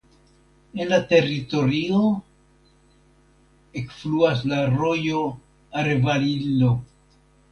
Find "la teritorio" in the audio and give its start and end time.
0.91-1.99